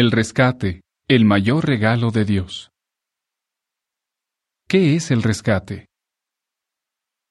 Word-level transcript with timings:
El 0.00 0.12
rescate, 0.12 0.82
el 1.08 1.24
mayor 1.24 1.66
regalo 1.66 2.12
de 2.12 2.24
Dios. 2.24 2.70
¿Qué 4.68 4.94
es 4.94 5.10
el 5.10 5.24
rescate? 5.24 5.88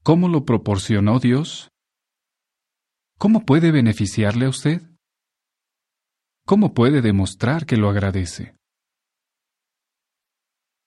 ¿Cómo 0.03 0.27
lo 0.27 0.43
proporcionó 0.43 1.19
Dios? 1.19 1.69
¿Cómo 3.17 3.45
puede 3.45 3.71
beneficiarle 3.71 4.47
a 4.47 4.49
usted? 4.49 4.81
¿Cómo 6.45 6.73
puede 6.73 7.01
demostrar 7.01 7.65
que 7.65 7.77
lo 7.77 7.87
agradece? 7.87 8.57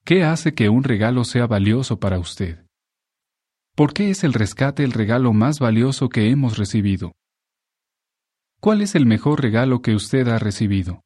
¿Qué 0.04 0.22
hace 0.22 0.52
que 0.52 0.68
un 0.68 0.84
regalo 0.84 1.24
sea 1.24 1.46
valioso 1.46 1.98
para 1.98 2.18
usted? 2.18 2.62
¿Por 3.74 3.94
qué 3.94 4.10
es 4.10 4.22
el 4.22 4.34
rescate 4.34 4.84
el 4.84 4.92
regalo 4.92 5.32
más 5.32 5.60
valioso 5.60 6.10
que 6.10 6.28
hemos 6.28 6.58
recibido? 6.58 7.12
¿Cuál 8.60 8.82
es 8.82 8.94
el 8.94 9.06
mejor 9.06 9.40
regalo 9.40 9.80
que 9.80 9.94
usted 9.94 10.28
ha 10.28 10.38
recibido? 10.38 11.00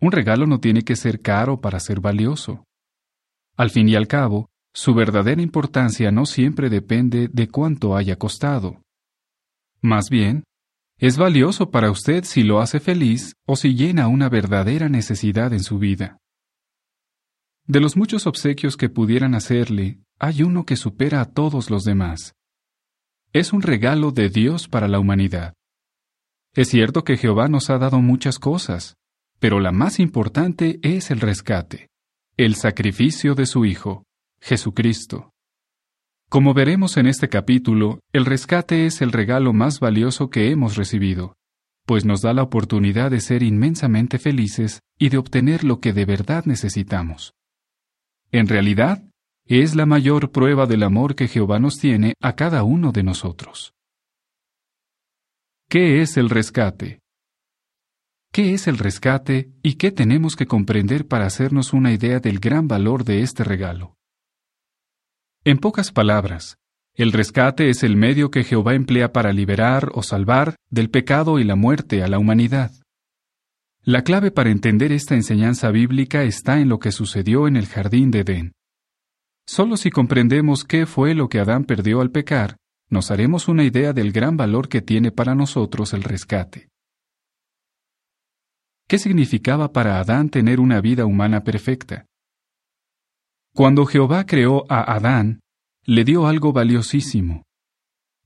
Un 0.00 0.12
regalo 0.12 0.46
no 0.46 0.60
tiene 0.60 0.82
que 0.82 0.96
ser 0.96 1.20
caro 1.20 1.60
para 1.60 1.78
ser 1.78 2.00
valioso. 2.00 2.64
Al 3.56 3.70
fin 3.70 3.88
y 3.88 3.94
al 3.94 4.08
cabo, 4.08 4.48
su 4.72 4.94
verdadera 4.94 5.42
importancia 5.42 6.10
no 6.10 6.26
siempre 6.26 6.70
depende 6.70 7.28
de 7.28 7.48
cuánto 7.48 7.96
haya 7.96 8.16
costado. 8.16 8.82
Más 9.82 10.08
bien, 10.08 10.44
es 10.98 11.16
valioso 11.16 11.70
para 11.70 11.90
usted 11.90 12.24
si 12.24 12.42
lo 12.42 12.60
hace 12.60 12.80
feliz 12.80 13.34
o 13.46 13.56
si 13.56 13.74
llena 13.74 14.08
una 14.08 14.28
verdadera 14.28 14.88
necesidad 14.88 15.52
en 15.52 15.62
su 15.62 15.78
vida. 15.78 16.18
De 17.66 17.80
los 17.80 17.96
muchos 17.96 18.26
obsequios 18.26 18.76
que 18.76 18.88
pudieran 18.88 19.34
hacerle, 19.34 20.00
hay 20.18 20.42
uno 20.42 20.64
que 20.64 20.76
supera 20.76 21.20
a 21.20 21.26
todos 21.26 21.70
los 21.70 21.84
demás. 21.84 22.34
Es 23.32 23.52
un 23.52 23.62
regalo 23.62 24.10
de 24.10 24.28
Dios 24.28 24.68
para 24.68 24.88
la 24.88 24.98
humanidad. 24.98 25.54
Es 26.54 26.68
cierto 26.68 27.04
que 27.04 27.16
Jehová 27.16 27.48
nos 27.48 27.70
ha 27.70 27.78
dado 27.78 28.00
muchas 28.00 28.38
cosas, 28.38 28.96
pero 29.40 29.58
la 29.58 29.72
más 29.72 29.98
importante 29.98 30.78
es 30.82 31.10
el 31.10 31.18
rescate, 31.18 31.88
el 32.36 32.54
sacrificio 32.54 33.34
de 33.34 33.46
su 33.46 33.64
Hijo, 33.64 34.04
Jesucristo. 34.40 35.32
Como 36.28 36.54
veremos 36.54 36.96
en 36.96 37.06
este 37.06 37.28
capítulo, 37.28 38.00
el 38.12 38.26
rescate 38.26 38.86
es 38.86 39.00
el 39.00 39.10
regalo 39.10 39.52
más 39.52 39.80
valioso 39.80 40.30
que 40.30 40.50
hemos 40.50 40.76
recibido, 40.76 41.34
pues 41.86 42.04
nos 42.04 42.20
da 42.20 42.34
la 42.34 42.42
oportunidad 42.42 43.10
de 43.10 43.20
ser 43.20 43.42
inmensamente 43.42 44.18
felices 44.18 44.80
y 44.98 45.08
de 45.08 45.18
obtener 45.18 45.64
lo 45.64 45.80
que 45.80 45.92
de 45.92 46.04
verdad 46.04 46.44
necesitamos. 46.44 47.32
En 48.30 48.46
realidad, 48.46 49.02
es 49.46 49.74
la 49.74 49.86
mayor 49.86 50.30
prueba 50.30 50.66
del 50.66 50.84
amor 50.84 51.16
que 51.16 51.26
Jehová 51.26 51.58
nos 51.58 51.78
tiene 51.78 52.14
a 52.20 52.36
cada 52.36 52.62
uno 52.62 52.92
de 52.92 53.02
nosotros. 53.02 53.72
¿Qué 55.68 56.02
es 56.02 56.16
el 56.16 56.30
rescate? 56.30 57.00
¿Qué 58.32 58.54
es 58.54 58.68
el 58.68 58.78
rescate 58.78 59.50
y 59.60 59.74
qué 59.74 59.90
tenemos 59.90 60.36
que 60.36 60.46
comprender 60.46 61.08
para 61.08 61.26
hacernos 61.26 61.72
una 61.72 61.92
idea 61.92 62.20
del 62.20 62.38
gran 62.38 62.68
valor 62.68 63.02
de 63.02 63.22
este 63.22 63.42
regalo? 63.42 63.96
En 65.42 65.58
pocas 65.58 65.90
palabras, 65.90 66.56
el 66.94 67.10
rescate 67.10 67.70
es 67.70 67.82
el 67.82 67.96
medio 67.96 68.30
que 68.30 68.44
Jehová 68.44 68.74
emplea 68.74 69.12
para 69.12 69.32
liberar 69.32 69.90
o 69.94 70.04
salvar 70.04 70.54
del 70.70 70.90
pecado 70.90 71.40
y 71.40 71.44
la 71.44 71.56
muerte 71.56 72.04
a 72.04 72.06
la 72.06 72.20
humanidad. 72.20 72.70
La 73.82 74.04
clave 74.04 74.30
para 74.30 74.50
entender 74.50 74.92
esta 74.92 75.16
enseñanza 75.16 75.72
bíblica 75.72 76.22
está 76.22 76.60
en 76.60 76.68
lo 76.68 76.78
que 76.78 76.92
sucedió 76.92 77.48
en 77.48 77.56
el 77.56 77.66
jardín 77.66 78.12
de 78.12 78.20
Edén. 78.20 78.52
Solo 79.44 79.76
si 79.76 79.90
comprendemos 79.90 80.64
qué 80.64 80.86
fue 80.86 81.16
lo 81.16 81.28
que 81.28 81.40
Adán 81.40 81.64
perdió 81.64 82.00
al 82.00 82.12
pecar, 82.12 82.58
nos 82.90 83.10
haremos 83.10 83.48
una 83.48 83.64
idea 83.64 83.92
del 83.92 84.12
gran 84.12 84.36
valor 84.36 84.68
que 84.68 84.82
tiene 84.82 85.10
para 85.10 85.34
nosotros 85.34 85.94
el 85.94 86.04
rescate. 86.04 86.68
¿Qué 88.90 88.98
significaba 88.98 89.72
para 89.72 90.00
Adán 90.00 90.30
tener 90.30 90.58
una 90.58 90.80
vida 90.80 91.06
humana 91.06 91.44
perfecta? 91.44 92.06
Cuando 93.54 93.86
Jehová 93.86 94.26
creó 94.26 94.64
a 94.68 94.96
Adán, 94.96 95.38
le 95.84 96.02
dio 96.02 96.26
algo 96.26 96.52
valiosísimo, 96.52 97.44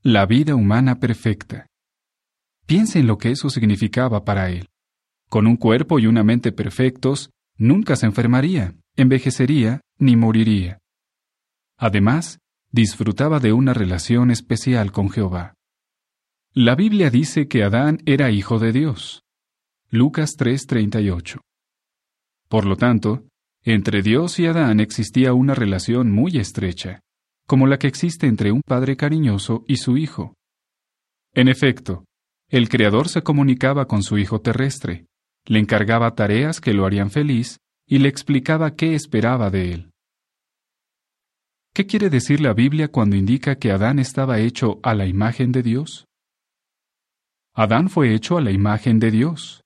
la 0.03 0.25
vida 0.25 0.55
humana 0.55 1.01
perfecta. 1.01 1.67
Piensa 2.65 2.99
en 2.99 3.07
lo 3.07 3.19
que 3.19 3.31
eso 3.31 3.51
significaba 3.51 4.25
para 4.25 4.49
él. 4.49 4.71
Con 5.29 5.47
un 5.47 5.59
cuerpo 5.59 5.99
y 5.99 6.07
una 6.07 6.25
mente 6.25 6.51
perfectos, 6.51 7.29
nunca 7.59 7.95
se 7.95 8.07
enfermaría, 8.07 8.75
envejecería 8.97 9.83
ni 9.99 10.17
moriría. 10.17 10.79
Además, 11.77 12.39
disfrutaba 12.73 13.39
de 13.39 13.53
una 13.53 13.75
relación 13.75 14.31
especial 14.31 14.93
con 14.93 15.11
Jehová. 15.11 15.53
La 16.55 16.75
Biblia 16.75 17.11
dice 17.11 17.49
que 17.49 17.65
Adán 17.65 17.99
era 18.07 18.31
hijo 18.31 18.59
de 18.59 18.73
Dios. 18.73 19.24
Lucas 19.91 20.37
3:38. 20.37 21.41
Por 22.49 22.67
lo 22.67 22.77
tanto, 22.77 23.27
entre 23.63 24.03
Dios 24.03 24.39
y 24.39 24.47
Adán 24.47 24.81
existía 24.81 25.33
una 25.33 25.55
relación 25.55 26.11
muy 26.11 26.37
estrecha, 26.37 27.01
como 27.47 27.67
la 27.67 27.79
que 27.79 27.87
existe 27.87 28.27
entre 28.27 28.53
un 28.53 28.63
padre 28.63 28.97
cariñoso 28.97 29.65
y 29.67 29.77
su 29.77 29.97
hijo. 29.97 30.35
En 31.33 31.49
efecto, 31.49 32.05
el 32.49 32.69
Creador 32.69 33.09
se 33.09 33.23
comunicaba 33.23 33.87
con 33.87 34.03
su 34.03 34.19
hijo 34.19 34.41
terrestre, 34.41 35.07
le 35.47 35.59
encargaba 35.59 36.15
tareas 36.15 36.61
que 36.61 36.75
lo 36.75 36.87
harían 36.87 37.11
feliz 37.11 37.59
y 37.87 37.99
le 37.99 38.09
explicaba 38.09 38.77
qué 38.77 38.95
esperaba 38.95 39.51
de 39.51 39.73
él. 39.73 39.91
¿Qué 41.75 41.87
quiere 41.87 42.09
decir 42.09 42.41
la 42.41 42.55
Biblia 42.55 42.89
cuando 42.89 43.17
indica 43.17 43.57
que 43.57 43.73
Adán 43.73 43.99
estaba 43.99 44.39
hecho 44.39 44.79
a 44.85 44.95
la 44.95 45.07
imagen 45.07 45.51
de 45.51 45.63
Dios? 45.63 46.07
Adán 47.53 47.89
fue 47.89 48.15
hecho 48.15 48.37
a 48.37 48.41
la 48.41 48.53
imagen 48.53 49.01
de 49.01 49.11
Dios. 49.11 49.64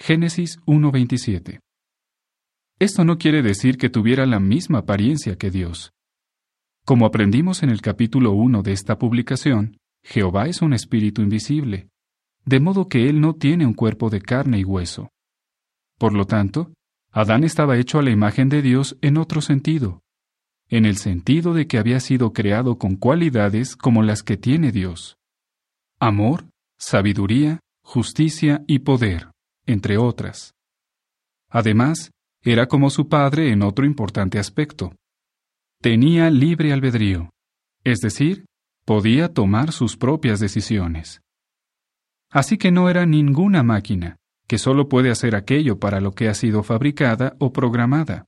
Génesis 0.00 0.60
1.27. 0.64 1.58
Esto 2.78 3.04
no 3.04 3.18
quiere 3.18 3.42
decir 3.42 3.76
que 3.76 3.90
tuviera 3.90 4.26
la 4.26 4.38
misma 4.38 4.78
apariencia 4.78 5.36
que 5.36 5.50
Dios. 5.50 5.92
Como 6.84 7.04
aprendimos 7.04 7.64
en 7.64 7.70
el 7.70 7.82
capítulo 7.82 8.32
1 8.32 8.62
de 8.62 8.72
esta 8.72 8.96
publicación, 8.96 9.76
Jehová 10.04 10.46
es 10.46 10.62
un 10.62 10.72
espíritu 10.72 11.20
invisible, 11.20 11.88
de 12.44 12.60
modo 12.60 12.88
que 12.88 13.08
Él 13.08 13.20
no 13.20 13.34
tiene 13.34 13.66
un 13.66 13.74
cuerpo 13.74 14.08
de 14.08 14.22
carne 14.22 14.60
y 14.60 14.64
hueso. 14.64 15.10
Por 15.98 16.14
lo 16.14 16.26
tanto, 16.26 16.72
Adán 17.10 17.42
estaba 17.42 17.76
hecho 17.76 17.98
a 17.98 18.02
la 18.02 18.10
imagen 18.10 18.48
de 18.48 18.62
Dios 18.62 18.96
en 19.02 19.18
otro 19.18 19.40
sentido, 19.40 20.00
en 20.68 20.86
el 20.86 20.96
sentido 20.96 21.54
de 21.54 21.66
que 21.66 21.76
había 21.76 21.98
sido 21.98 22.32
creado 22.32 22.78
con 22.78 22.94
cualidades 22.94 23.74
como 23.74 24.04
las 24.04 24.22
que 24.22 24.36
tiene 24.36 24.70
Dios. 24.70 25.16
Amor, 25.98 26.48
sabiduría, 26.78 27.58
justicia 27.82 28.62
y 28.68 28.78
poder, 28.78 29.32
entre 29.68 29.98
otras. 29.98 30.54
Además, 31.48 32.10
era 32.42 32.66
como 32.66 32.90
su 32.90 33.08
padre 33.08 33.52
en 33.52 33.62
otro 33.62 33.86
importante 33.86 34.38
aspecto. 34.38 34.94
Tenía 35.80 36.30
libre 36.30 36.72
albedrío, 36.72 37.30
es 37.84 38.00
decir, 38.00 38.46
podía 38.84 39.32
tomar 39.32 39.72
sus 39.72 39.96
propias 39.96 40.40
decisiones. 40.40 41.20
Así 42.30 42.58
que 42.58 42.70
no 42.70 42.90
era 42.90 43.06
ninguna 43.06 43.62
máquina, 43.62 44.16
que 44.48 44.58
solo 44.58 44.88
puede 44.88 45.10
hacer 45.10 45.36
aquello 45.36 45.78
para 45.78 46.00
lo 46.00 46.12
que 46.12 46.28
ha 46.28 46.34
sido 46.34 46.62
fabricada 46.62 47.36
o 47.38 47.52
programada. 47.52 48.24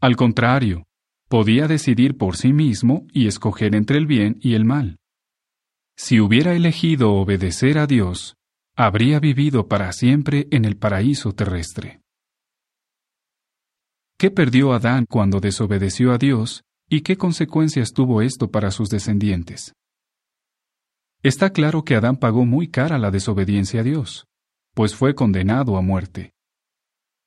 Al 0.00 0.16
contrario, 0.16 0.84
podía 1.28 1.68
decidir 1.68 2.16
por 2.16 2.36
sí 2.36 2.52
mismo 2.52 3.06
y 3.12 3.26
escoger 3.26 3.74
entre 3.74 3.98
el 3.98 4.06
bien 4.06 4.38
y 4.40 4.54
el 4.54 4.64
mal. 4.64 4.98
Si 5.96 6.20
hubiera 6.20 6.54
elegido 6.54 7.12
obedecer 7.14 7.78
a 7.78 7.86
Dios, 7.86 8.34
habría 8.76 9.20
vivido 9.20 9.68
para 9.68 9.92
siempre 9.92 10.48
en 10.50 10.64
el 10.64 10.76
paraíso 10.76 11.32
terrestre. 11.32 12.00
¿Qué 14.18 14.30
perdió 14.30 14.72
Adán 14.72 15.04
cuando 15.08 15.40
desobedeció 15.40 16.12
a 16.12 16.18
Dios 16.18 16.62
y 16.88 17.02
qué 17.02 17.16
consecuencias 17.16 17.92
tuvo 17.92 18.22
esto 18.22 18.50
para 18.50 18.70
sus 18.70 18.88
descendientes? 18.88 19.74
Está 21.22 21.50
claro 21.50 21.84
que 21.84 21.96
Adán 21.96 22.16
pagó 22.16 22.44
muy 22.44 22.68
cara 22.68 22.98
la 22.98 23.10
desobediencia 23.10 23.80
a 23.80 23.84
Dios, 23.84 24.26
pues 24.74 24.94
fue 24.94 25.14
condenado 25.14 25.76
a 25.76 25.82
muerte. 25.82 26.32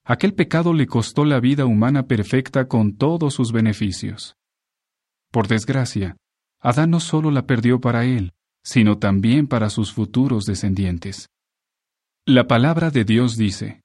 Aquel 0.03 0.33
pecado 0.33 0.73
le 0.73 0.87
costó 0.87 1.25
la 1.25 1.39
vida 1.39 1.65
humana 1.65 2.07
perfecta 2.07 2.67
con 2.67 2.95
todos 2.95 3.33
sus 3.33 3.51
beneficios. 3.51 4.35
Por 5.31 5.47
desgracia, 5.47 6.17
Adán 6.59 6.91
no 6.91 6.99
solo 6.99 7.31
la 7.31 7.45
perdió 7.45 7.79
para 7.79 8.05
él, 8.05 8.33
sino 8.63 8.97
también 8.97 9.47
para 9.47 9.69
sus 9.69 9.93
futuros 9.93 10.45
descendientes. 10.45 11.27
La 12.27 12.47
palabra 12.47 12.89
de 12.89 13.05
Dios 13.05 13.37
dice, 13.37 13.83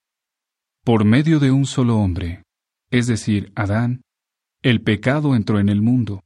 Por 0.83 1.05
medio 1.05 1.41
de 1.41 1.51
un 1.51 1.67
solo 1.67 1.99
hombre, 1.99 2.43
es 2.91 3.07
decir, 3.07 3.53
Adán, 3.55 4.01
el 4.63 4.81
pecado 4.81 5.35
entró 5.35 5.61
en 5.61 5.69
el 5.69 5.83
mundo, 5.83 6.23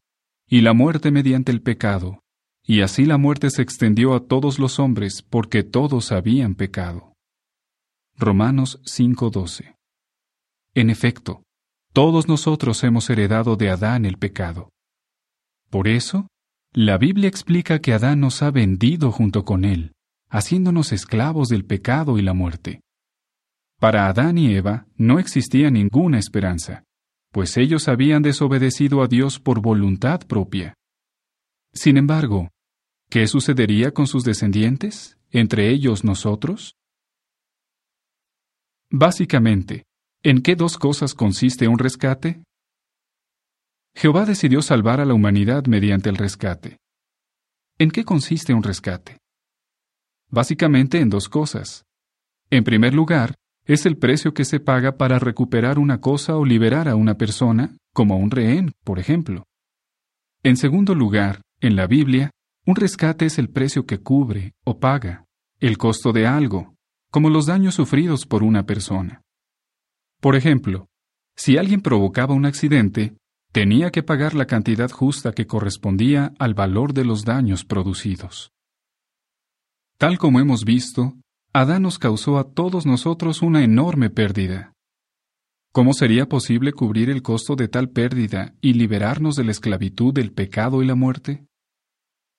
y 0.48 0.60
la 0.60 0.74
muerte 0.74 1.10
mediante 1.10 1.50
el 1.50 1.60
pecado, 1.60 2.20
y 2.62 2.82
así 2.82 3.04
la 3.04 3.18
muerte 3.18 3.50
se 3.50 3.62
extendió 3.62 4.14
a 4.14 4.28
todos 4.28 4.60
los 4.60 4.78
hombres 4.78 5.22
porque 5.28 5.64
todos 5.64 6.12
habían 6.12 6.54
pecado. 6.54 7.14
Romanos 8.16 8.80
5:12 8.84 9.74
En 10.74 10.90
efecto, 10.90 11.42
todos 11.92 12.28
nosotros 12.28 12.84
hemos 12.84 13.10
heredado 13.10 13.56
de 13.56 13.70
Adán 13.70 14.06
el 14.06 14.18
pecado. 14.18 14.70
Por 15.68 15.88
eso, 15.88 16.28
la 16.72 16.96
Biblia 16.96 17.28
explica 17.28 17.80
que 17.80 17.92
Adán 17.92 18.20
nos 18.20 18.40
ha 18.42 18.52
vendido 18.52 19.10
junto 19.10 19.44
con 19.44 19.64
él, 19.64 19.93
haciéndonos 20.34 20.90
esclavos 20.90 21.48
del 21.48 21.64
pecado 21.64 22.18
y 22.18 22.22
la 22.22 22.34
muerte. 22.34 22.80
Para 23.78 24.08
Adán 24.08 24.36
y 24.36 24.52
Eva 24.52 24.88
no 24.96 25.20
existía 25.20 25.70
ninguna 25.70 26.18
esperanza, 26.18 26.82
pues 27.30 27.56
ellos 27.56 27.86
habían 27.86 28.22
desobedecido 28.22 29.04
a 29.04 29.06
Dios 29.06 29.38
por 29.38 29.62
voluntad 29.62 30.26
propia. 30.26 30.74
Sin 31.72 31.96
embargo, 31.96 32.50
¿qué 33.10 33.28
sucedería 33.28 33.92
con 33.92 34.08
sus 34.08 34.24
descendientes, 34.24 35.16
entre 35.30 35.70
ellos 35.70 36.02
nosotros? 36.02 36.74
Básicamente, 38.90 39.84
¿en 40.24 40.42
qué 40.42 40.56
dos 40.56 40.78
cosas 40.78 41.14
consiste 41.14 41.68
un 41.68 41.78
rescate? 41.78 42.42
Jehová 43.94 44.24
decidió 44.24 44.62
salvar 44.62 45.00
a 45.00 45.04
la 45.04 45.14
humanidad 45.14 45.66
mediante 45.66 46.10
el 46.10 46.16
rescate. 46.16 46.78
¿En 47.78 47.92
qué 47.92 48.04
consiste 48.04 48.52
un 48.52 48.64
rescate? 48.64 49.18
Básicamente 50.34 50.98
en 50.98 51.10
dos 51.10 51.28
cosas. 51.28 51.84
En 52.50 52.64
primer 52.64 52.92
lugar, 52.92 53.36
es 53.66 53.86
el 53.86 53.96
precio 53.96 54.34
que 54.34 54.44
se 54.44 54.58
paga 54.58 54.96
para 54.96 55.20
recuperar 55.20 55.78
una 55.78 56.00
cosa 56.00 56.36
o 56.36 56.44
liberar 56.44 56.88
a 56.88 56.96
una 56.96 57.14
persona, 57.14 57.76
como 57.92 58.16
un 58.16 58.32
rehén, 58.32 58.72
por 58.82 58.98
ejemplo. 58.98 59.44
En 60.42 60.56
segundo 60.56 60.96
lugar, 60.96 61.42
en 61.60 61.76
la 61.76 61.86
Biblia, 61.86 62.32
un 62.66 62.74
rescate 62.74 63.26
es 63.26 63.38
el 63.38 63.48
precio 63.48 63.86
que 63.86 63.98
cubre 63.98 64.54
o 64.64 64.80
paga 64.80 65.24
el 65.60 65.78
costo 65.78 66.12
de 66.12 66.26
algo, 66.26 66.74
como 67.12 67.30
los 67.30 67.46
daños 67.46 67.76
sufridos 67.76 68.26
por 68.26 68.42
una 68.42 68.66
persona. 68.66 69.22
Por 70.20 70.34
ejemplo, 70.34 70.88
si 71.36 71.58
alguien 71.58 71.80
provocaba 71.80 72.34
un 72.34 72.44
accidente, 72.44 73.16
tenía 73.52 73.92
que 73.92 74.02
pagar 74.02 74.34
la 74.34 74.46
cantidad 74.46 74.90
justa 74.90 75.30
que 75.30 75.46
correspondía 75.46 76.34
al 76.40 76.54
valor 76.54 76.92
de 76.92 77.04
los 77.04 77.24
daños 77.24 77.64
producidos. 77.64 78.50
Tal 79.98 80.18
como 80.18 80.40
hemos 80.40 80.64
visto, 80.64 81.14
Adán 81.52 81.82
nos 81.82 81.98
causó 81.98 82.38
a 82.38 82.52
todos 82.52 82.84
nosotros 82.84 83.42
una 83.42 83.62
enorme 83.62 84.10
pérdida. 84.10 84.72
¿Cómo 85.72 85.92
sería 85.92 86.28
posible 86.28 86.72
cubrir 86.72 87.10
el 87.10 87.22
costo 87.22 87.56
de 87.56 87.68
tal 87.68 87.90
pérdida 87.90 88.54
y 88.60 88.74
liberarnos 88.74 89.36
de 89.36 89.44
la 89.44 89.50
esclavitud 89.52 90.12
del 90.12 90.32
pecado 90.32 90.82
y 90.82 90.86
la 90.86 90.94
muerte? 90.94 91.46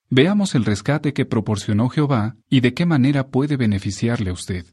Veamos 0.09 0.55
el 0.55 0.65
rescate 0.65 1.13
que 1.13 1.25
proporcionó 1.25 1.89
Jehová 1.89 2.37
y 2.49 2.61
de 2.61 2.73
qué 2.73 2.85
manera 2.85 3.27
puede 3.27 3.57
beneficiarle 3.57 4.29
a 4.29 4.33
usted. 4.33 4.65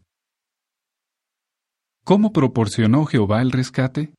¿Cómo 2.04 2.32
proporcionó 2.32 3.04
Jehová 3.06 3.42
el 3.42 3.52
rescate? 3.52 4.14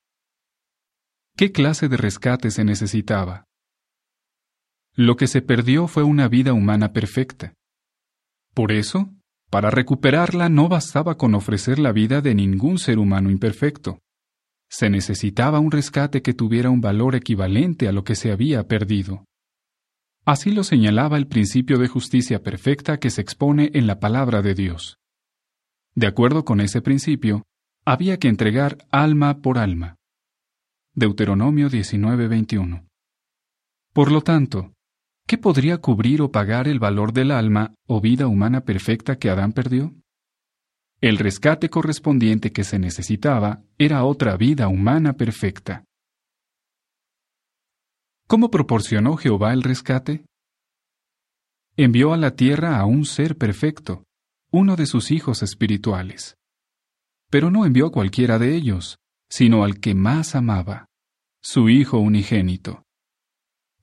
¿Qué 1.36 1.52
clase 1.52 1.90
de 1.90 1.98
rescate 1.98 2.50
se 2.50 2.64
necesitaba? 2.64 3.46
Lo 4.96 5.16
que 5.16 5.28
se 5.28 5.42
perdió 5.42 5.88
fue 5.88 6.04
una 6.04 6.28
vida 6.28 6.54
humana 6.54 6.94
perfecta. 6.94 7.54
Por 8.54 8.72
eso, 8.72 9.10
para 9.50 9.70
recuperarla 9.70 10.50
no 10.50 10.68
bastaba 10.68 11.16
con 11.18 11.36
ofrecer 11.36 11.80
la 11.80 11.92
vida 11.92 12.22
de 12.22 12.36
ningún 12.36 12.80
ser 12.80 13.00
humano 13.00 13.30
imperfecto. 13.30 14.00
Se 14.70 14.90
necesitaba 14.90 15.60
un 15.60 15.72
rescate 15.72 16.22
que 16.22 16.34
tuviera 16.34 16.72
un 16.72 16.82
valor 16.82 17.16
equivalente 17.16 17.88
a 17.88 17.92
lo 17.92 18.04
que 18.04 18.16
se 18.16 18.32
había 18.32 18.68
perdido. 18.68 19.26
Así 20.26 20.52
lo 20.52 20.64
señalaba 20.64 21.18
el 21.18 21.28
principio 21.28 21.78
de 21.78 21.88
justicia 21.88 22.42
perfecta 22.42 22.98
que 22.98 23.10
se 23.10 23.22
expone 23.22 23.72
en 23.74 23.88
la 23.88 24.00
palabra 24.00 24.42
de 24.42 24.56
Dios. 24.56 24.98
De 25.96 26.08
acuerdo 26.08 26.44
con 26.46 26.60
ese 26.60 26.82
principio, 26.82 27.44
había 27.86 28.18
que 28.18 28.30
entregar 28.30 28.78
alma 28.90 29.42
por 29.42 29.58
alma. 29.58 29.98
Deuteronomio 30.96 31.70
19:21. 31.70 32.88
Por 33.94 34.12
lo 34.12 34.22
tanto, 34.22 34.73
¿qué 35.34 35.40
podría 35.40 35.80
cubrir 35.80 36.22
o 36.22 36.32
pagar 36.32 36.68
el 36.68 36.78
valor 36.78 37.12
del 37.12 37.32
alma 37.32 37.74
o 37.88 38.00
vida 38.00 38.28
humana 38.28 38.66
perfecta 38.66 39.18
que 39.18 39.32
Adán 39.32 39.52
perdió? 39.52 39.92
El 41.02 41.18
rescate 41.18 41.72
correspondiente 41.72 42.52
que 42.52 42.64
se 42.64 42.78
necesitaba 42.78 43.64
era 43.80 44.06
otra 44.06 44.38
vida 44.38 44.68
humana 44.68 45.14
perfecta. 45.14 45.86
¿Cómo 48.28 48.52
proporcionó 48.52 49.18
Jehová 49.18 49.54
el 49.54 49.64
rescate? 49.64 50.24
Envió 51.78 52.14
a 52.14 52.18
la 52.18 52.36
tierra 52.36 52.78
a 52.78 52.86
un 52.86 53.04
ser 53.04 53.36
perfecto, 53.36 54.04
uno 54.52 54.76
de 54.76 54.86
sus 54.86 55.10
hijos 55.10 55.42
espirituales. 55.42 56.36
Pero 57.32 57.50
no 57.50 57.66
envió 57.66 57.88
a 57.88 57.92
cualquiera 57.92 58.38
de 58.38 58.56
ellos, 58.56 59.00
sino 59.32 59.64
al 59.64 59.80
que 59.80 59.96
más 59.96 60.36
amaba, 60.36 60.86
su 61.42 61.70
Hijo 61.70 61.98
unigénito. 61.98 62.83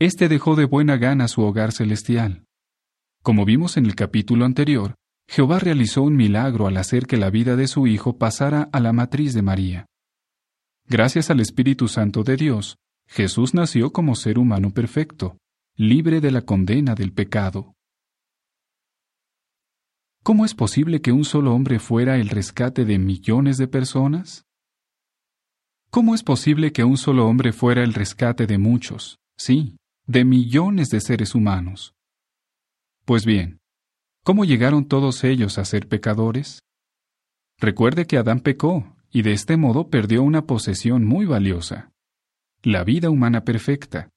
Este 0.00 0.31
dejó 0.31 0.56
de 0.56 0.64
buena 0.64 0.97
gana 0.97 1.29
su 1.29 1.43
hogar 1.43 1.73
celestial. 1.73 2.47
Como 3.23 3.44
vimos 3.44 3.76
en 3.76 3.85
el 3.85 3.94
capítulo 3.94 4.47
anterior, 4.47 4.94
Jehová 5.29 5.58
realizó 5.58 6.00
un 6.00 6.17
milagro 6.17 6.67
al 6.67 6.79
hacer 6.79 7.06
que 7.06 7.19
la 7.19 7.29
vida 7.29 7.55
de 7.55 7.69
su 7.69 7.87
Hijo 7.87 8.17
pasara 8.17 8.70
a 8.73 8.81
la 8.81 8.94
matriz 8.94 9.35
de 9.35 9.43
María. 9.43 9.87
Gracias 10.87 11.29
al 11.31 11.41
Espíritu 11.41 11.87
Santo 11.87 12.23
de 12.23 12.37
Dios, 12.37 12.79
Jesús 13.08 13.52
nació 13.52 13.93
como 13.93 14.14
ser 14.14 14.38
humano 14.38 14.70
perfecto, 14.70 15.37
libre 15.76 16.23
de 16.23 16.31
la 16.31 16.47
condena 16.47 16.94
del 16.94 17.12
pecado. 17.12 17.75
¿Cómo 20.23 20.47
es 20.47 20.55
posible 20.55 21.02
que 21.02 21.12
un 21.12 21.26
solo 21.26 21.55
hombre 21.55 21.79
fuera 21.79 22.17
el 22.17 22.31
rescate 22.31 22.87
de 22.87 22.99
millones 22.99 23.58
de 23.58 23.69
personas? 23.69 24.47
¿Cómo 25.91 26.14
es 26.14 26.23
posible 26.23 26.73
que 26.73 26.85
un 26.85 26.97
solo 26.97 27.26
hombre 27.26 27.52
fuera 27.52 27.85
el 27.85 27.93
rescate 27.93 28.47
de 28.47 28.56
muchos, 28.56 29.19
sí, 29.37 29.76
de 30.06 30.25
millones 30.25 30.88
de 30.91 31.00
seres 31.00 31.35
humanos? 31.35 31.94
Pues 33.05 33.25
bien, 33.25 33.61
¿cómo 34.25 34.44
llegaron 34.44 34.87
todos 34.87 35.25
ellos 35.25 35.58
a 35.58 35.64
ser 35.64 35.88
pecadores? 35.88 36.62
Recuerde 37.58 38.06
que 38.06 38.17
Adán 38.17 38.41
pecó 38.41 38.97
y 39.11 39.23
de 39.23 39.32
este 39.32 39.56
modo 39.56 39.88
perdió 39.88 40.23
una 40.23 40.47
posesión 40.47 41.05
muy 41.05 41.26
valiosa, 41.26 41.91
la 42.62 42.85
vida 42.85 43.11
humana 43.11 43.44
perfecta, 43.44 44.11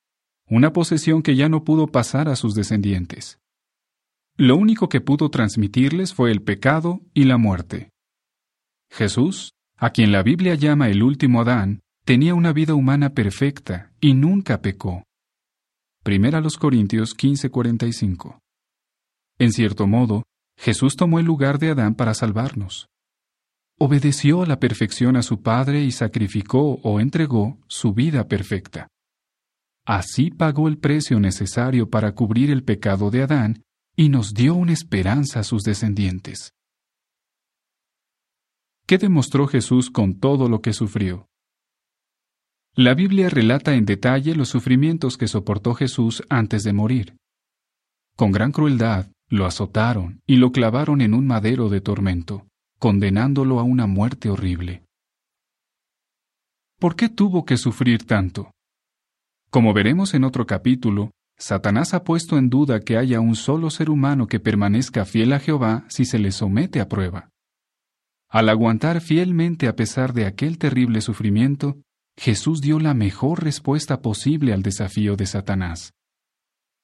una 0.47 0.73
posesión 0.73 1.23
que 1.23 1.35
ya 1.35 1.49
no 1.49 1.63
pudo 1.63 1.87
pasar 1.87 2.29
a 2.29 2.35
sus 2.35 2.55
descendientes. 2.55 3.39
Lo 4.35 4.55
único 4.55 4.89
que 4.89 5.01
pudo 5.01 5.29
transmitirles 5.29 6.13
fue 6.13 6.31
el 6.31 6.41
pecado 6.41 7.01
y 7.13 7.25
la 7.25 7.37
muerte. 7.37 7.89
Jesús 8.89 9.53
a 9.83 9.89
quien 9.89 10.13
la 10.13 10.23
Biblia 10.23 10.55
llama 10.55 10.87
el 10.87 11.03
último 11.03 11.41
Adán, 11.41 11.81
tenía 12.05 12.35
una 12.35 12.53
vida 12.53 12.73
humana 12.73 13.09
perfecta 13.09 13.91
y 13.99 14.13
nunca 14.13 14.61
pecó. 14.61 15.03
Primera 16.03 16.41
los 16.41 16.57
Corintios 16.57 17.15
15:45. 17.15 18.39
En 19.39 19.53
cierto 19.53 19.87
modo, 19.87 20.23
Jesús 20.57 20.97
tomó 20.97 21.17
el 21.19 21.25
lugar 21.25 21.59
de 21.59 21.69
Adán 21.69 21.95
para 21.95 22.13
salvarnos. 22.13 22.87
Obedeció 23.79 24.41
a 24.41 24.45
la 24.45 24.59
perfección 24.59 25.15
a 25.15 25.23
su 25.23 25.41
Padre 25.41 25.81
y 25.85 25.91
sacrificó 25.91 26.73
o 26.83 26.99
entregó 26.99 27.57
su 27.67 27.93
vida 27.93 28.27
perfecta. 28.27 28.89
Así 29.85 30.29
pagó 30.29 30.67
el 30.67 30.77
precio 30.77 31.21
necesario 31.21 31.89
para 31.89 32.13
cubrir 32.13 32.51
el 32.51 32.65
pecado 32.65 33.09
de 33.09 33.23
Adán 33.23 33.63
y 33.95 34.09
nos 34.09 34.33
dio 34.33 34.55
una 34.55 34.73
esperanza 34.73 35.39
a 35.39 35.43
sus 35.43 35.63
descendientes. 35.63 36.51
¿Qué 38.85 38.97
demostró 38.97 39.47
Jesús 39.47 39.89
con 39.89 40.19
todo 40.19 40.49
lo 40.49 40.61
que 40.61 40.73
sufrió? 40.73 41.27
La 42.75 42.95
Biblia 42.95 43.29
relata 43.29 43.75
en 43.75 43.85
detalle 43.85 44.35
los 44.35 44.49
sufrimientos 44.49 45.15
que 45.15 45.27
soportó 45.27 45.75
Jesús 45.75 46.23
antes 46.27 46.63
de 46.63 46.73
morir. 46.73 47.15
Con 48.15 48.31
gran 48.31 48.51
crueldad, 48.51 49.11
lo 49.29 49.45
azotaron 49.45 50.21
y 50.25 50.37
lo 50.37 50.51
clavaron 50.51 51.01
en 51.01 51.13
un 51.13 51.27
madero 51.27 51.69
de 51.69 51.81
tormento, 51.81 52.47
condenándolo 52.79 53.59
a 53.59 53.63
una 53.63 53.85
muerte 53.85 54.31
horrible. 54.31 54.83
¿Por 56.79 56.95
qué 56.95 57.09
tuvo 57.09 57.45
que 57.45 57.57
sufrir 57.57 58.07
tanto? 58.07 58.51
Como 59.51 59.73
veremos 59.73 60.15
en 60.15 60.23
otro 60.23 60.47
capítulo, 60.47 61.11
Satanás 61.37 61.93
ha 61.93 62.03
puesto 62.03 62.39
en 62.39 62.49
duda 62.49 62.79
que 62.79 62.97
haya 62.97 63.19
un 63.19 63.35
solo 63.35 63.69
ser 63.69 63.91
humano 63.91 64.25
que 64.25 64.39
permanezca 64.39 65.05
fiel 65.05 65.33
a 65.33 65.39
Jehová 65.39 65.85
si 65.89 66.05
se 66.05 66.17
le 66.17 66.31
somete 66.31 66.81
a 66.81 66.87
prueba. 66.87 67.29
Al 68.29 68.49
aguantar 68.49 68.99
fielmente 68.99 69.67
a 69.67 69.75
pesar 69.75 70.13
de 70.13 70.25
aquel 70.25 70.57
terrible 70.57 71.01
sufrimiento, 71.01 71.77
Jesús 72.17 72.61
dio 72.61 72.79
la 72.79 72.93
mejor 72.93 73.43
respuesta 73.43 74.01
posible 74.01 74.53
al 74.53 74.61
desafío 74.61 75.15
de 75.15 75.25
Satanás. 75.25 75.93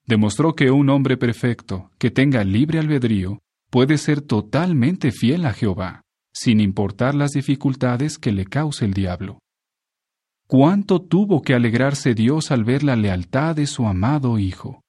Demostró 0.05 0.55
que 0.55 0.71
un 0.71 0.89
hombre 0.89 1.17
perfecto, 1.17 1.91
que 1.99 2.09
tenga 2.09 2.43
libre 2.43 2.79
albedrío, 2.79 3.39
puede 3.69 3.97
ser 3.97 4.21
totalmente 4.21 5.11
fiel 5.11 5.45
a 5.45 5.53
Jehová, 5.53 6.01
sin 6.33 6.59
importar 6.59 7.13
las 7.13 7.31
dificultades 7.31 8.17
que 8.17 8.31
le 8.31 8.45
cause 8.45 8.85
el 8.85 8.93
diablo. 8.93 9.39
¿Cuánto 10.47 10.99
tuvo 10.99 11.43
que 11.43 11.53
alegrarse 11.53 12.15
Dios 12.15 12.49
al 12.49 12.63
ver 12.63 12.83
la 12.83 12.95
lealtad 12.95 13.55
de 13.55 13.67
su 13.67 13.85
amado 13.85 14.39
Hijo? 14.39 14.81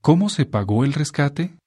¿Cómo 0.00 0.30
se 0.30 0.46
pagó 0.46 0.84
el 0.84 0.94
rescate? 0.94 1.58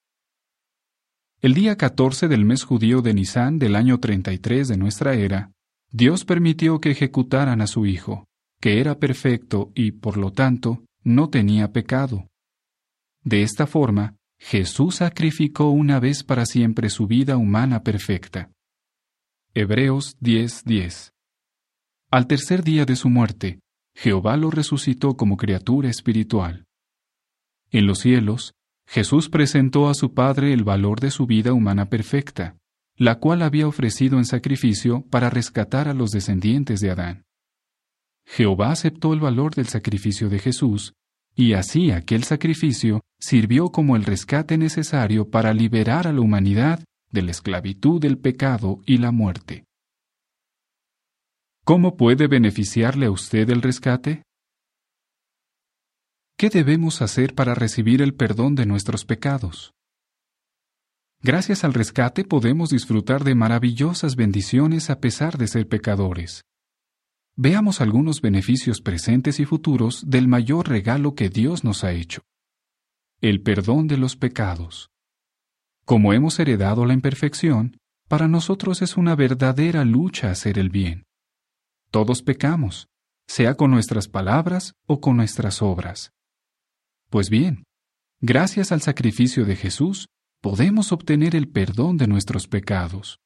El 1.41 1.53
día 1.53 1.77
14 1.77 2.27
del 2.27 2.43
mes 2.43 2.63
judío 2.63 3.03
de 3.03 3.13
Nisan 3.13 3.59
del 3.59 3.75
año 3.75 3.99
33 3.99 4.67
de 4.67 4.77
nuestra 4.77 5.13
era, 5.13 5.51
Dios 5.97 6.25
permitió 6.25 6.81
que 6.81 6.91
ejecutaran 6.91 7.61
a 7.61 7.67
su 7.67 7.85
Hijo, 7.85 8.27
que 8.59 8.81
era 8.81 8.99
perfecto 8.99 9.71
y, 9.75 9.93
por 9.93 10.17
lo 10.17 10.33
tanto, 10.33 10.83
no 11.05 11.29
tenía 11.29 11.71
pecado. 11.71 12.27
De 13.23 13.43
esta 13.43 13.65
forma, 13.65 14.17
Jesús 14.37 14.95
sacrificó 14.95 15.69
una 15.69 16.01
vez 16.01 16.25
para 16.25 16.45
siempre 16.45 16.89
su 16.89 17.07
vida 17.07 17.37
humana 17.37 17.81
perfecta. 17.81 18.51
Hebreos 19.53 20.17
10:10. 20.19 21.13
Al 22.11 22.27
tercer 22.27 22.61
día 22.61 22.83
de 22.83 22.97
su 22.97 23.09
muerte, 23.09 23.61
Jehová 23.95 24.35
lo 24.35 24.51
resucitó 24.51 25.15
como 25.15 25.37
criatura 25.37 25.89
espiritual. 25.89 26.65
En 27.71 27.87
los 27.87 27.99
cielos, 27.99 28.53
Jesús 28.85 29.29
presentó 29.29 29.87
a 29.87 29.93
su 29.93 30.13
Padre 30.13 30.51
el 30.51 30.65
valor 30.65 30.99
de 30.99 31.09
su 31.09 31.25
vida 31.25 31.53
humana 31.53 31.85
perfecta, 31.85 32.57
la 32.97 33.19
cual 33.19 33.41
había 33.41 33.67
ofrecido 33.67 34.17
en 34.17 34.25
sacrificio 34.25 35.03
para 35.09 35.29
rescatar 35.29 35.87
a 35.87 35.93
los 35.93 36.11
descendientes 36.11 36.79
de 36.79 36.91
Adán. 36.91 37.25
Jehová 38.25 38.71
aceptó 38.71 39.13
el 39.13 39.19
valor 39.19 39.53
del 39.53 39.67
sacrificio 39.67 40.29
de 40.29 40.39
Jesús, 40.39 40.93
y 41.35 41.53
así 41.53 41.91
aquel 41.91 42.23
sacrificio 42.23 43.01
sirvió 43.19 43.69
como 43.69 43.95
el 43.95 44.05
rescate 44.05 44.57
necesario 44.57 45.29
para 45.29 45.53
liberar 45.53 46.07
a 46.07 46.13
la 46.13 46.21
humanidad 46.21 46.83
de 47.11 47.21
la 47.21 47.31
esclavitud 47.31 48.01
del 48.01 48.17
pecado 48.17 48.81
y 48.85 48.97
la 48.97 49.11
muerte. 49.11 49.65
¿Cómo 51.65 51.97
puede 51.97 52.27
beneficiarle 52.27 53.07
a 53.07 53.11
usted 53.11 53.49
el 53.49 53.61
rescate? 53.61 54.23
¿Qué 56.37 56.49
debemos 56.49 57.01
hacer 57.01 57.33
para 57.33 57.55
recibir 57.55 58.01
el 58.01 58.13
perdón 58.13 58.55
de 58.55 58.65
nuestros 58.65 59.05
pecados? 59.05 59.73
Gracias 61.27 61.63
al 61.63 61.73
rescate 61.73 62.23
podemos 62.23 62.69
disfrutar 62.69 63.23
de 63.23 63.33
maravillosas 63.33 64.15
bendiciones 64.15 64.91
a 64.91 64.99
pesar 64.99 65.39
de 65.39 65.47
ser 65.47 65.67
pecadores. 65.67 66.43
Veamos 67.35 67.81
algunos 67.81 68.21
beneficios 68.21 68.79
presentes 68.79 69.39
y 69.39 69.45
futuros 69.45 70.03
del 70.07 70.27
mayor 70.27 70.69
regalo 70.69 71.15
que 71.15 71.29
Dios 71.29 71.63
nos 71.63 71.83
ha 71.83 71.93
hecho. 71.93 72.21
El 73.21 73.41
perdón 73.41 73.87
de 73.87 73.97
los 73.97 74.15
pecados. 74.15 74.91
Como 75.83 76.13
hemos 76.13 76.37
heredado 76.37 76.85
la 76.85 76.93
imperfección, 76.93 77.75
para 78.07 78.27
nosotros 78.27 78.83
es 78.83 78.95
una 78.95 79.15
verdadera 79.15 79.83
lucha 79.83 80.29
hacer 80.29 80.59
el 80.59 80.69
bien. 80.69 81.05
Todos 81.89 82.21
pecamos, 82.21 82.87
sea 83.25 83.55
con 83.55 83.71
nuestras 83.71 84.07
palabras 84.07 84.75
o 84.85 85.01
con 85.01 85.17
nuestras 85.17 85.63
obras. 85.63 86.11
Pues 87.09 87.31
bien, 87.31 87.63
gracias 88.21 88.71
al 88.71 88.81
sacrificio 88.81 89.43
de 89.45 89.55
Jesús, 89.55 90.05
podemos 90.45 90.91
obtener 90.91 91.35
el 91.35 91.47
perdón 91.47 91.97
de 91.97 92.05
nuestros 92.05 92.47
pecados. 92.47 93.17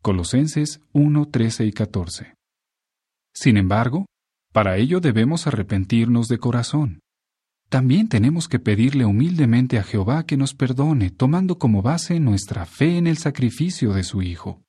Colosenses 0.00 0.80
1, 0.94 1.28
13 1.28 1.66
y 1.66 1.72
14. 1.72 2.34
Sin 3.34 3.58
embargo, 3.58 4.06
para 4.50 4.78
ello 4.78 5.00
debemos 5.00 5.46
arrepentirnos 5.46 6.28
de 6.28 6.38
corazón. 6.38 7.00
También 7.68 8.08
tenemos 8.08 8.48
que 8.48 8.58
pedirle 8.58 9.04
humildemente 9.04 9.78
a 9.78 9.82
Jehová 9.82 10.24
que 10.24 10.38
nos 10.38 10.54
perdone, 10.54 11.10
tomando 11.10 11.58
como 11.58 11.82
base 11.82 12.18
nuestra 12.18 12.64
fe 12.64 12.96
en 12.96 13.08
el 13.08 13.18
sacrificio 13.18 13.92
de 13.92 14.02
su 14.02 14.22
Hijo. 14.22 14.62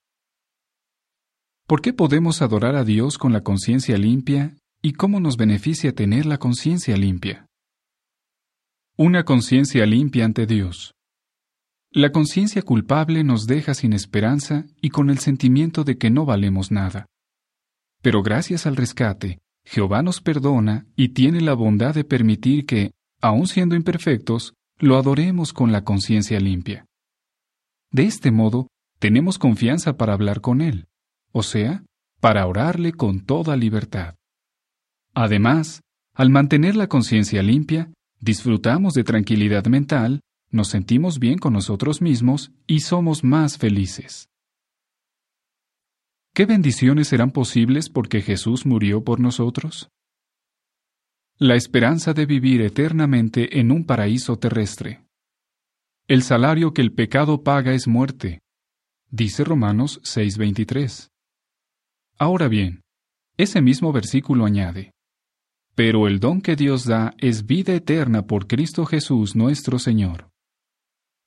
¿Por 1.65 1.81
qué 1.81 1.93
podemos 1.93 2.41
adorar 2.41 2.75
a 2.75 2.83
Dios 2.83 3.17
con 3.17 3.31
la 3.31 3.39
conciencia 3.39 3.97
limpia 3.97 4.57
y 4.81 4.91
cómo 4.91 5.21
nos 5.21 5.37
beneficia 5.37 5.95
tener 5.95 6.25
la 6.25 6.39
conciencia 6.39 6.97
limpia? 6.97 7.47
Una 8.97 9.23
conciencia 9.23 9.85
limpia 9.85 10.25
ante 10.25 10.45
Dios. 10.45 10.93
La 11.95 12.11
conciencia 12.11 12.63
culpable 12.63 13.23
nos 13.23 13.45
deja 13.45 13.75
sin 13.75 13.93
esperanza 13.93 14.65
y 14.81 14.89
con 14.89 15.11
el 15.11 15.19
sentimiento 15.19 15.83
de 15.83 15.99
que 15.99 16.09
no 16.09 16.25
valemos 16.25 16.71
nada. 16.71 17.05
Pero 18.01 18.23
gracias 18.23 18.65
al 18.65 18.75
rescate, 18.75 19.41
Jehová 19.63 20.01
nos 20.01 20.19
perdona 20.19 20.87
y 20.95 21.09
tiene 21.09 21.39
la 21.39 21.53
bondad 21.53 21.93
de 21.93 22.03
permitir 22.03 22.65
que, 22.65 22.93
aun 23.21 23.45
siendo 23.45 23.75
imperfectos, 23.75 24.55
lo 24.79 24.97
adoremos 24.97 25.53
con 25.53 25.71
la 25.71 25.83
conciencia 25.83 26.39
limpia. 26.39 26.87
De 27.91 28.05
este 28.05 28.31
modo, 28.31 28.69
tenemos 28.97 29.37
confianza 29.37 29.95
para 29.95 30.13
hablar 30.13 30.41
con 30.41 30.61
Él, 30.61 30.87
o 31.31 31.43
sea, 31.43 31.83
para 32.19 32.47
orarle 32.47 32.93
con 32.93 33.23
toda 33.23 33.55
libertad. 33.55 34.15
Además, 35.13 35.81
al 36.15 36.31
mantener 36.31 36.75
la 36.75 36.87
conciencia 36.87 37.43
limpia, 37.43 37.93
disfrutamos 38.19 38.95
de 38.95 39.03
tranquilidad 39.03 39.67
mental, 39.67 40.21
nos 40.53 40.69
sentimos 40.69 41.19
bien 41.19 41.37
con 41.39 41.53
nosotros 41.53 42.01
mismos 42.01 42.51
y 42.67 42.81
somos 42.81 43.23
más 43.23 43.57
felices. 43.57 44.29
¿Qué 46.33 46.45
bendiciones 46.45 47.09
serán 47.09 47.31
posibles 47.31 47.89
porque 47.89 48.21
Jesús 48.21 48.65
murió 48.65 49.03
por 49.03 49.19
nosotros? 49.19 49.89
La 51.37 51.55
esperanza 51.55 52.13
de 52.13 52.25
vivir 52.25 52.61
eternamente 52.61 53.59
en 53.59 53.71
un 53.71 53.85
paraíso 53.85 54.37
terrestre. 54.37 55.05
El 56.07 56.21
salario 56.21 56.73
que 56.73 56.81
el 56.81 56.93
pecado 56.93 57.43
paga 57.43 57.73
es 57.73 57.87
muerte, 57.87 58.39
dice 59.09 59.43
Romanos 59.43 60.01
6:23. 60.03 61.09
Ahora 62.17 62.47
bien, 62.47 62.81
ese 63.37 63.61
mismo 63.61 63.91
versículo 63.91 64.45
añade, 64.45 64.91
pero 65.75 66.07
el 66.07 66.19
don 66.19 66.41
que 66.41 66.55
Dios 66.55 66.85
da 66.85 67.13
es 67.17 67.45
vida 67.45 67.73
eterna 67.73 68.27
por 68.27 68.47
Cristo 68.47 68.85
Jesús 68.85 69.35
nuestro 69.35 69.79
Señor. 69.79 70.32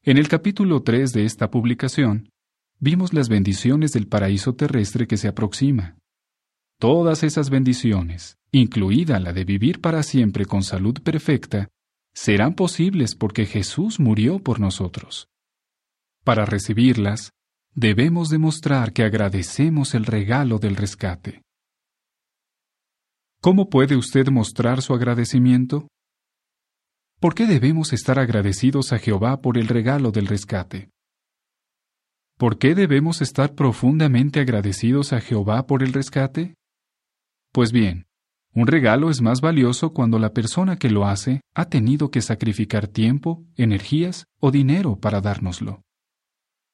En 0.08 0.18
el 0.18 0.28
capítulo 0.28 0.84
3 0.84 1.12
de 1.12 1.24
esta 1.24 1.50
publicación, 1.50 2.30
vimos 2.78 3.12
las 3.12 3.28
bendiciones 3.28 3.92
del 3.92 4.06
paraíso 4.06 4.54
terrestre 4.54 5.08
que 5.08 5.16
se 5.16 5.26
aproxima. 5.26 5.98
Todas 6.78 7.24
esas 7.24 7.50
bendiciones, 7.50 8.36
incluida 8.52 9.18
la 9.18 9.32
de 9.32 9.44
vivir 9.44 9.80
para 9.80 10.04
siempre 10.04 10.46
con 10.46 10.62
salud 10.62 11.02
perfecta, 11.02 11.66
serán 12.14 12.54
posibles 12.54 13.16
porque 13.16 13.46
Jesús 13.46 13.98
murió 13.98 14.38
por 14.38 14.60
nosotros. 14.60 15.26
Para 16.22 16.46
recibirlas, 16.46 17.32
debemos 17.74 18.28
demostrar 18.28 18.92
que 18.92 19.02
agradecemos 19.02 19.92
el 19.96 20.04
regalo 20.04 20.60
del 20.60 20.76
rescate. 20.76 21.42
¿Cómo 23.40 23.68
puede 23.70 23.96
usted 23.96 24.28
mostrar 24.28 24.82
su 24.82 24.94
agradecimiento? 24.94 25.88
¿Por 27.18 27.34
qué 27.34 27.46
debemos 27.46 27.94
estar 27.94 28.18
agradecidos 28.18 28.92
a 28.92 28.98
Jehová 28.98 29.40
por 29.40 29.56
el 29.56 29.68
regalo 29.68 30.10
del 30.10 30.26
rescate? 30.26 30.90
¿Por 32.36 32.58
qué 32.58 32.74
debemos 32.74 33.22
estar 33.22 33.54
profundamente 33.54 34.40
agradecidos 34.40 35.14
a 35.14 35.22
Jehová 35.22 35.66
por 35.66 35.82
el 35.82 35.94
rescate? 35.94 36.56
Pues 37.52 37.72
bien, 37.72 38.04
un 38.52 38.66
regalo 38.66 39.08
es 39.08 39.22
más 39.22 39.40
valioso 39.40 39.94
cuando 39.94 40.18
la 40.18 40.34
persona 40.34 40.76
que 40.76 40.90
lo 40.90 41.06
hace 41.06 41.40
ha 41.54 41.70
tenido 41.70 42.10
que 42.10 42.20
sacrificar 42.20 42.86
tiempo, 42.86 43.46
energías 43.56 44.26
o 44.38 44.50
dinero 44.50 44.96
para 44.96 45.22
dárnoslo. 45.22 45.80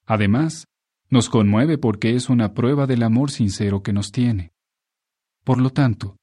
Además, 0.06 0.66
nos 1.08 1.28
conmueve 1.28 1.78
porque 1.78 2.16
es 2.16 2.28
una 2.28 2.52
prueba 2.52 2.88
del 2.88 3.04
amor 3.04 3.30
sincero 3.30 3.84
que 3.84 3.92
nos 3.92 4.10
tiene. 4.10 4.50
Por 5.44 5.60
lo 5.60 5.70
tanto, 5.70 6.16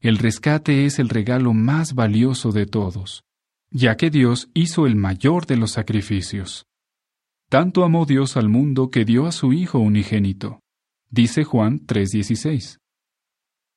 el 0.00 0.16
rescate 0.16 0.86
es 0.86 0.98
el 0.98 1.10
regalo 1.10 1.52
más 1.52 1.94
valioso 1.94 2.52
de 2.52 2.64
todos, 2.64 3.25
ya 3.70 3.96
que 3.96 4.10
Dios 4.10 4.50
hizo 4.54 4.86
el 4.86 4.96
mayor 4.96 5.46
de 5.46 5.56
los 5.56 5.72
sacrificios. 5.72 6.66
Tanto 7.48 7.84
amó 7.84 8.06
Dios 8.06 8.36
al 8.36 8.48
mundo 8.48 8.90
que 8.90 9.04
dio 9.04 9.26
a 9.26 9.32
su 9.32 9.52
Hijo 9.52 9.78
unigénito, 9.78 10.60
dice 11.10 11.44
Juan 11.44 11.86
3:16. 11.86 12.78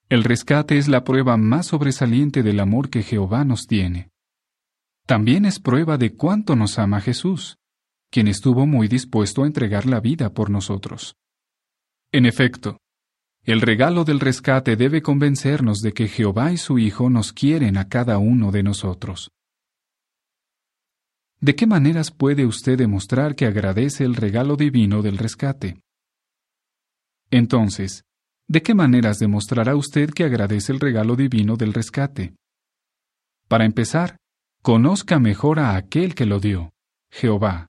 El 0.10 0.24
rescate 0.24 0.78
es 0.78 0.88
la 0.88 1.04
prueba 1.04 1.38
más 1.38 1.68
sobresaliente 1.68 2.42
del 2.42 2.60
amor 2.60 2.90
que 2.90 3.04
Jehová 3.04 3.46
nos 3.46 3.68
tiene. 3.68 4.10
También 5.06 5.46
es 5.46 5.60
prueba 5.60 5.98
de 5.98 6.16
cuánto 6.16 6.56
nos 6.56 6.80
ama 6.80 7.00
Jesús, 7.00 7.58
quien 8.12 8.28
estuvo 8.28 8.66
muy 8.66 8.88
dispuesto 8.88 9.44
a 9.44 9.48
entregar 9.48 9.86
la 9.86 10.00
vida 10.00 10.34
por 10.34 10.50
nosotros. 10.50 11.16
En 12.12 12.26
efecto, 12.26 12.80
el 13.44 13.62
regalo 13.62 14.04
del 14.04 14.20
rescate 14.20 14.76
debe 14.76 15.02
convencernos 15.02 15.80
de 15.80 15.94
que 15.94 16.08
Jehová 16.08 16.52
y 16.52 16.58
su 16.58 16.80
Hijo 16.80 17.10
nos 17.10 17.34
quieren 17.34 17.78
a 17.78 17.88
cada 17.88 18.18
uno 18.18 18.52
de 18.52 18.64
nosotros. 18.64 19.32
¿De 21.42 21.56
qué 21.56 21.66
maneras 21.66 22.12
puede 22.12 22.46
usted 22.46 22.78
demostrar 22.78 23.34
que 23.36 23.46
agradece 23.46 24.04
el 24.04 24.16
regalo 24.16 24.58
divino 24.58 25.02
del 25.02 25.18
rescate? 25.18 25.80
Entonces, 27.32 28.04
¿de 28.50 28.62
qué 28.62 28.76
maneras 28.76 29.20
demostrará 29.20 29.76
usted 29.78 30.10
que 30.10 30.26
agradece 30.26 30.74
el 30.74 30.82
regalo 30.82 31.16
divino 31.16 31.56
del 31.56 31.74
rescate? 31.74 32.36
Para 33.48 33.64
empezar, 33.64 34.18
conozca 34.62 35.18
mejor 35.18 35.60
a 35.60 35.78
aquel 35.78 36.14
que 36.14 36.26
lo 36.26 36.42
dio, 36.42 36.72
Jehová. 37.10 37.68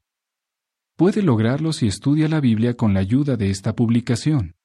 Puede 0.97 1.23
lograrlo 1.23 1.73
si 1.73 1.87
estudia 1.87 2.29
la 2.29 2.41
Biblia 2.41 2.75
con 2.75 2.93
la 2.93 3.01
ayuda 3.01 3.37
de 3.37 3.51
esta 3.51 3.77
publicación. 3.77 4.57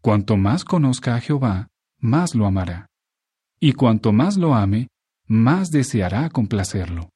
Cuanto 0.00 0.38
más 0.38 0.64
conozca 0.64 1.14
a 1.14 1.20
Jehová, 1.20 1.68
más 1.98 2.34
lo 2.34 2.46
amará. 2.46 2.86
Y 3.60 3.74
cuanto 3.74 4.12
más 4.12 4.36
lo 4.38 4.54
ame, 4.54 4.88
más 5.26 5.70
deseará 5.70 6.30
complacerlo. 6.30 7.13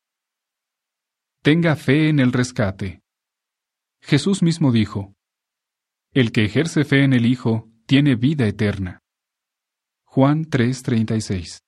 Tenga 1.48 1.76
fe 1.76 2.10
en 2.10 2.20
el 2.20 2.30
rescate. 2.30 3.00
Jesús 4.02 4.42
mismo 4.42 4.70
dijo, 4.70 5.14
El 6.12 6.30
que 6.30 6.44
ejerce 6.44 6.84
fe 6.84 7.04
en 7.04 7.14
el 7.14 7.24
Hijo 7.24 7.70
tiene 7.86 8.16
vida 8.16 8.46
eterna. 8.46 8.98
Juan 10.04 10.44
3:36. 10.44 11.62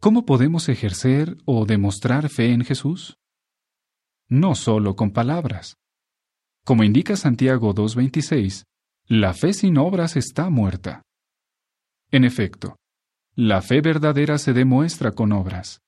¿Cómo 0.00 0.26
podemos 0.26 0.68
ejercer 0.68 1.36
o 1.44 1.66
demostrar 1.66 2.30
fe 2.30 2.52
en 2.52 2.64
Jesús? 2.64 3.16
No 4.28 4.56
solo 4.56 4.96
con 4.96 5.12
palabras. 5.12 5.76
Como 6.64 6.82
indica 6.82 7.14
Santiago 7.14 7.72
2:26, 7.72 8.64
la 9.06 9.34
fe 9.34 9.52
sin 9.52 9.78
obras 9.78 10.16
está 10.16 10.50
muerta. 10.50 11.02
En 12.10 12.24
efecto, 12.24 12.74
la 13.36 13.62
fe 13.62 13.82
verdadera 13.82 14.36
se 14.38 14.52
demuestra 14.52 15.12
con 15.12 15.30
obras. 15.30 15.80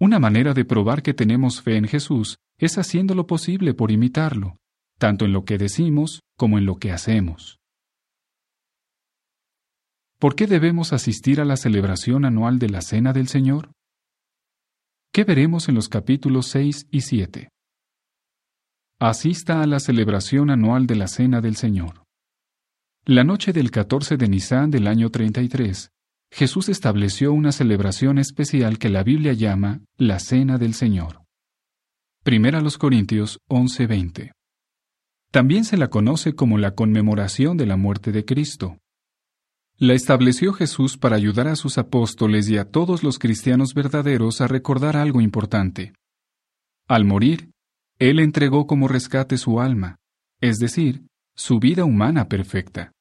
Una 0.00 0.18
manera 0.18 0.54
de 0.54 0.64
probar 0.64 1.02
que 1.02 1.12
tenemos 1.12 1.60
fe 1.60 1.76
en 1.76 1.86
Jesús 1.86 2.38
es 2.58 2.78
haciendo 2.78 3.14
lo 3.14 3.26
posible 3.26 3.74
por 3.74 3.90
imitarlo, 3.90 4.56
tanto 4.98 5.26
en 5.26 5.32
lo 5.34 5.44
que 5.44 5.58
decimos 5.58 6.20
como 6.38 6.56
en 6.56 6.64
lo 6.64 6.76
que 6.76 6.90
hacemos. 6.90 7.58
¿Por 10.18 10.34
qué 10.36 10.46
debemos 10.46 10.94
asistir 10.94 11.38
a 11.38 11.44
la 11.44 11.58
celebración 11.58 12.24
anual 12.24 12.58
de 12.58 12.70
la 12.70 12.80
Cena 12.80 13.12
del 13.12 13.28
Señor? 13.28 13.72
¿Qué 15.12 15.24
veremos 15.24 15.68
en 15.68 15.74
los 15.74 15.90
capítulos 15.90 16.46
6 16.46 16.88
y 16.90 17.02
7? 17.02 17.48
Asista 19.00 19.60
a 19.60 19.66
la 19.66 19.80
celebración 19.80 20.48
anual 20.50 20.86
de 20.86 20.96
la 20.96 21.08
Cena 21.08 21.42
del 21.42 21.56
Señor. 21.56 22.04
La 23.04 23.24
noche 23.24 23.52
del 23.52 23.70
14 23.70 24.16
de 24.16 24.28
Nisan 24.28 24.70
del 24.70 24.86
año 24.86 25.10
33, 25.10 25.90
Jesús 26.32 26.68
estableció 26.68 27.32
una 27.32 27.52
celebración 27.52 28.18
especial 28.18 28.78
que 28.78 28.88
la 28.88 29.02
Biblia 29.02 29.32
llama 29.32 29.80
la 29.96 30.20
Cena 30.20 30.58
del 30.58 30.74
Señor. 30.74 31.22
Primera 32.22 32.60
los 32.60 32.78
Corintios 32.78 33.38
11:20. 33.48 34.32
También 35.32 35.64
se 35.64 35.76
la 35.76 35.88
conoce 35.88 36.34
como 36.34 36.58
la 36.58 36.74
conmemoración 36.74 37.56
de 37.56 37.66
la 37.66 37.76
muerte 37.76 38.12
de 38.12 38.24
Cristo. 38.24 38.78
La 39.76 39.94
estableció 39.94 40.52
Jesús 40.52 40.98
para 40.98 41.16
ayudar 41.16 41.48
a 41.48 41.56
sus 41.56 41.78
apóstoles 41.78 42.48
y 42.48 42.58
a 42.58 42.66
todos 42.70 43.02
los 43.02 43.18
cristianos 43.18 43.72
verdaderos 43.74 44.40
a 44.40 44.46
recordar 44.46 44.96
algo 44.96 45.20
importante. 45.20 45.94
Al 46.86 47.04
morir, 47.04 47.50
Él 47.98 48.18
entregó 48.18 48.66
como 48.66 48.88
rescate 48.88 49.38
su 49.38 49.60
alma, 49.60 49.96
es 50.40 50.58
decir, 50.58 51.06
su 51.34 51.58
vida 51.58 51.84
humana 51.84 52.28
perfecta. 52.28 52.92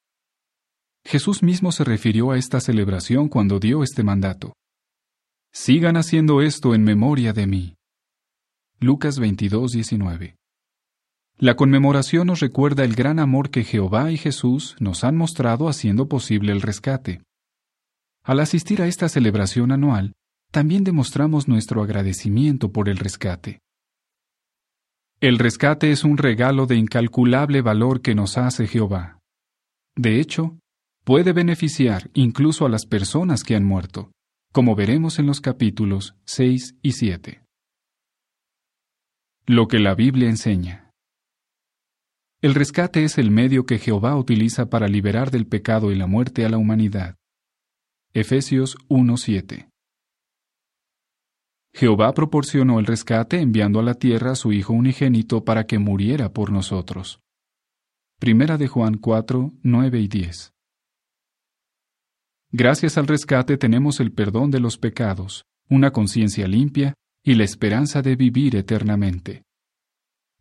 Jesús 1.05 1.43
mismo 1.43 1.71
se 1.71 1.83
refirió 1.83 2.31
a 2.31 2.37
esta 2.37 2.59
celebración 2.59 3.29
cuando 3.29 3.59
dio 3.59 3.83
este 3.83 4.03
mandato. 4.03 4.53
Sigan 5.51 5.97
haciendo 5.97 6.41
esto 6.41 6.75
en 6.75 6.83
memoria 6.83 7.33
de 7.33 7.47
mí. 7.47 7.75
Lucas 8.79 9.19
22, 9.19 9.71
19. 9.71 10.35
La 11.37 11.55
conmemoración 11.55 12.27
nos 12.27 12.41
recuerda 12.41 12.83
el 12.83 12.95
gran 12.95 13.17
amor 13.17 13.49
que 13.49 13.63
Jehová 13.63 14.11
y 14.11 14.17
Jesús 14.17 14.75
nos 14.79 15.03
han 15.03 15.15
mostrado 15.15 15.69
haciendo 15.69 16.07
posible 16.07 16.51
el 16.51 16.61
rescate. 16.61 17.23
Al 18.23 18.41
asistir 18.41 18.81
a 18.81 18.87
esta 18.87 19.09
celebración 19.09 19.71
anual, 19.71 20.13
también 20.51 20.83
demostramos 20.83 21.47
nuestro 21.47 21.81
agradecimiento 21.81 22.71
por 22.71 22.89
el 22.89 22.97
rescate. 22.97 23.59
El 25.21 25.39
rescate 25.39 25.91
es 25.91 26.03
un 26.03 26.17
regalo 26.17 26.65
de 26.65 26.75
incalculable 26.75 27.61
valor 27.61 28.01
que 28.01 28.15
nos 28.15 28.37
hace 28.37 28.67
Jehová. 28.67 29.19
De 29.95 30.19
hecho, 30.19 30.57
puede 31.09 31.33
beneficiar 31.33 32.11
incluso 32.13 32.67
a 32.67 32.69
las 32.69 32.85
personas 32.85 33.43
que 33.43 33.55
han 33.55 33.65
muerto, 33.65 34.11
como 34.53 34.75
veremos 34.75 35.17
en 35.17 35.25
los 35.25 35.41
capítulos 35.41 36.15
6 36.25 36.75
y 36.83 36.91
7. 36.91 37.43
Lo 39.47 39.67
que 39.67 39.79
la 39.79 39.95
Biblia 39.95 40.29
enseña. 40.29 40.91
El 42.43 42.53
rescate 42.53 43.03
es 43.05 43.17
el 43.17 43.31
medio 43.31 43.65
que 43.65 43.79
Jehová 43.79 44.15
utiliza 44.15 44.69
para 44.69 44.87
liberar 44.87 45.31
del 45.31 45.47
pecado 45.47 45.91
y 45.91 45.95
la 45.95 46.05
muerte 46.05 46.45
a 46.45 46.49
la 46.49 46.59
humanidad. 46.59 47.15
Efesios 48.13 48.77
1:7 48.87 49.67
Jehová 51.73 52.13
proporcionó 52.13 52.77
el 52.77 52.85
rescate 52.85 53.41
enviando 53.41 53.79
a 53.79 53.83
la 53.83 53.95
tierra 53.95 54.33
a 54.33 54.35
su 54.35 54.53
Hijo 54.53 54.73
unigénito 54.73 55.43
para 55.43 55.65
que 55.65 55.79
muriera 55.79 56.33
por 56.33 56.51
nosotros. 56.51 57.19
Primera 58.19 58.59
de 58.59 58.67
Juan 58.67 58.99
4, 58.99 59.53
9 59.63 60.01
y 60.01 60.07
10. 60.07 60.53
Gracias 62.51 62.97
al 62.97 63.05
rescate 63.05 63.57
tenemos 63.57 63.99
el 63.99 64.11
perdón 64.11 64.49
de 64.49 64.59
los 64.59 64.79
pecados, 64.79 65.45
una 65.69 65.91
conciencia 65.91 66.47
limpia 66.47 66.95
y 67.23 67.35
la 67.35 67.43
esperanza 67.43 68.01
de 68.01 68.15
vivir 68.15 68.55
eternamente. 68.55 69.43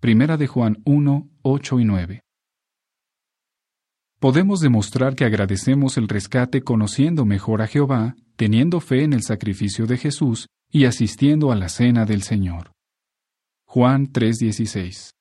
Primera 0.00 0.38
de 0.38 0.46
Juan 0.46 0.78
1, 0.86 1.28
8 1.42 1.80
y 1.80 1.84
9. 1.84 2.20
Podemos 4.20 4.60
demostrar 4.60 5.16
que 5.16 5.26
agradecemos 5.26 5.98
el 5.98 6.08
rescate 6.08 6.62
conociendo 6.62 7.26
mejor 7.26 7.60
a 7.60 7.66
Jehová, 7.66 8.16
teniendo 8.36 8.80
fe 8.80 9.02
en 9.02 9.12
el 9.12 9.22
sacrificio 9.22 9.86
de 9.86 9.98
Jesús 9.98 10.46
y 10.70 10.86
asistiendo 10.86 11.52
a 11.52 11.56
la 11.56 11.68
cena 11.68 12.06
del 12.06 12.22
Señor. 12.22 12.72
Juan 13.66 14.10
3:16 14.12 15.17